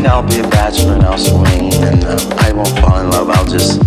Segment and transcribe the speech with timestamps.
[0.00, 3.28] think I'll be a bachelor and I'll swing and uh, I won't fall in love.
[3.28, 3.82] I'll just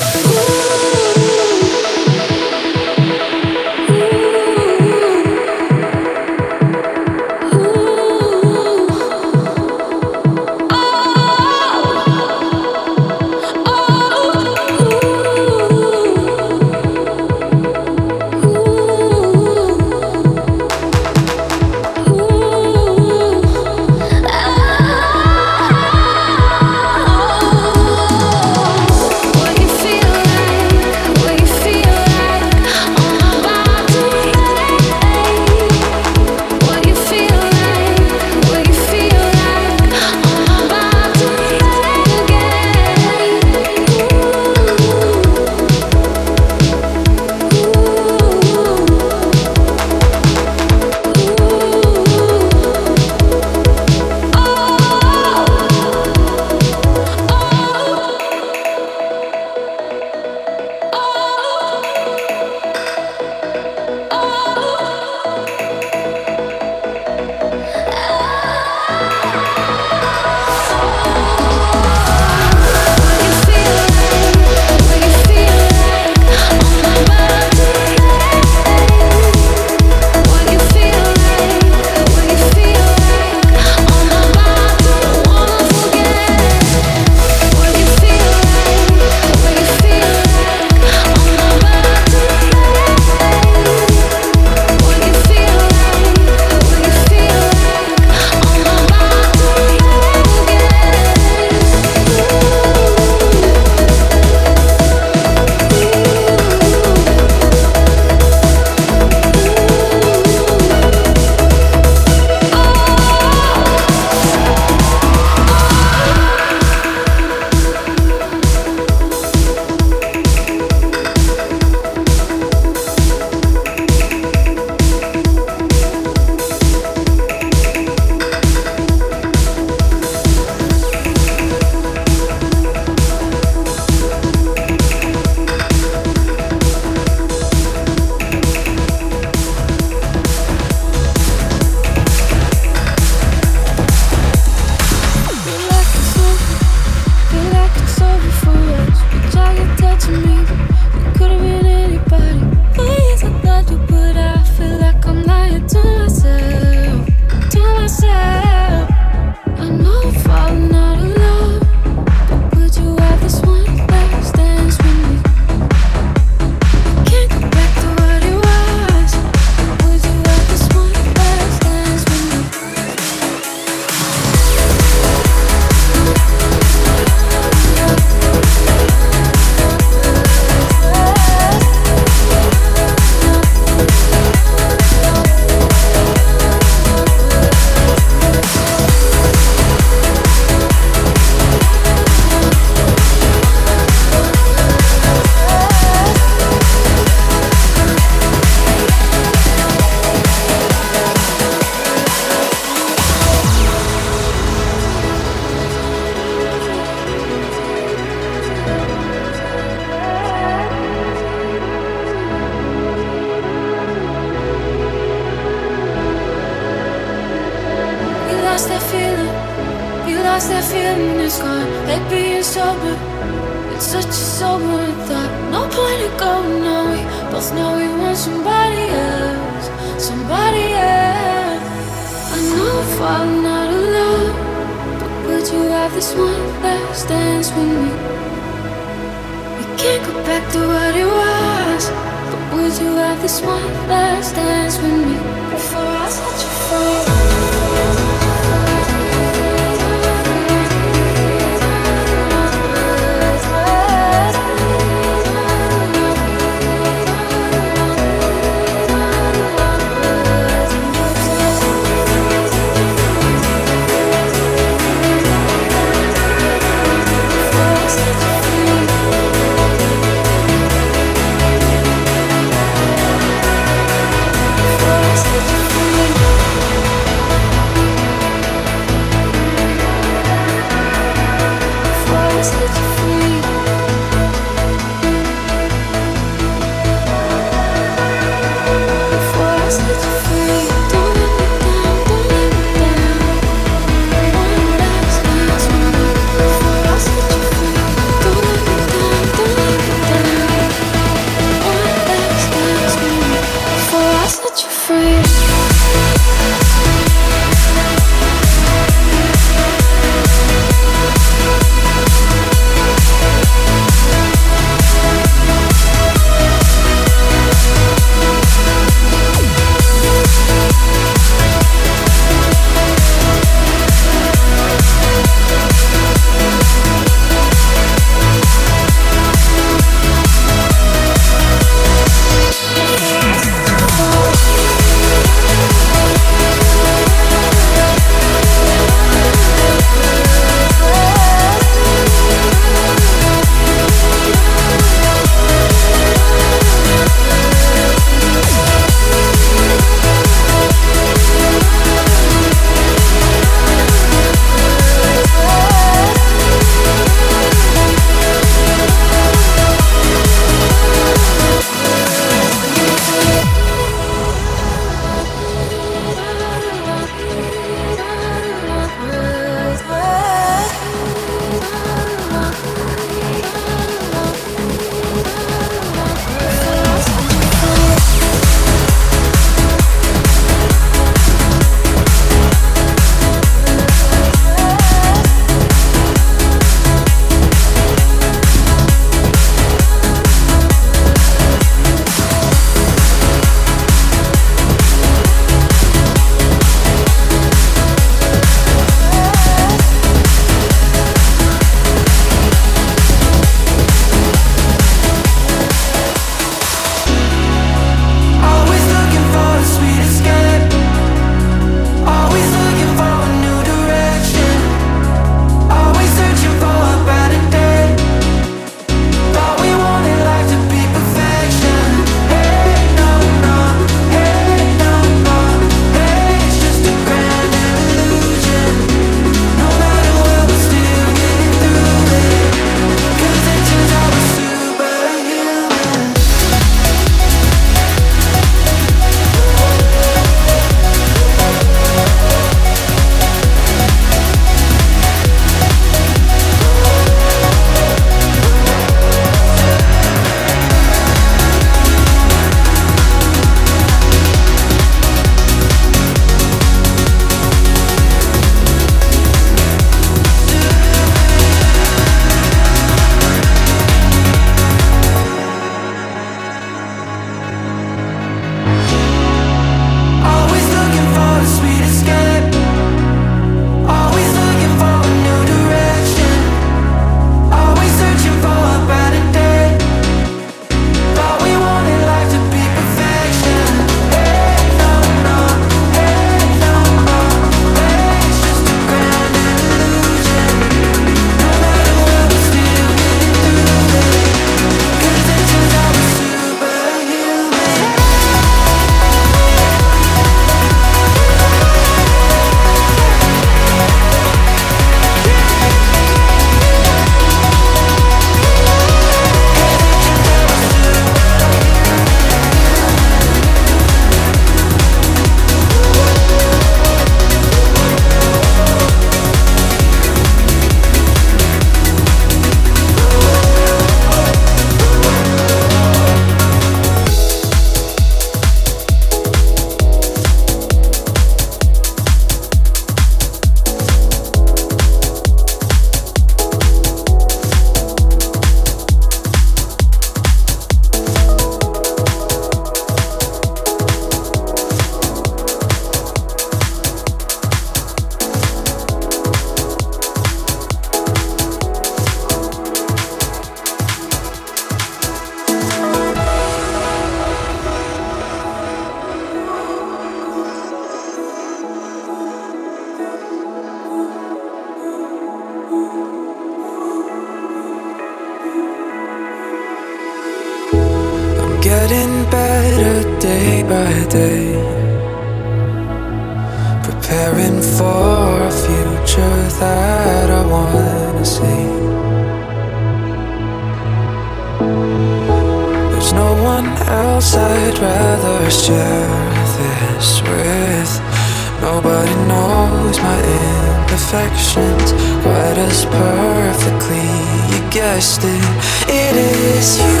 [594.16, 597.08] imperfections quite as perfectly.
[597.52, 598.44] You guessed it,
[598.88, 600.00] it is you.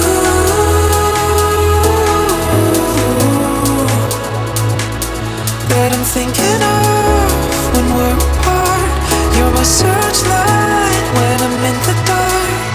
[5.68, 7.30] that I'm thinking of
[7.74, 8.92] when we're apart.
[9.36, 12.74] You're my searchlight when I'm in the dark.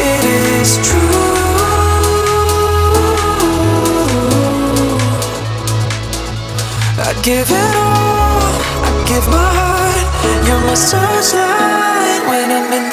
[0.00, 0.24] It
[0.60, 1.20] is true.
[7.04, 8.11] I'd give it all.
[10.66, 12.91] My searchlight when I'm in